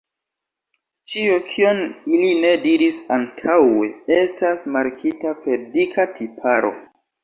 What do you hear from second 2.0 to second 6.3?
ili ne diris antaŭe, estas markita per dika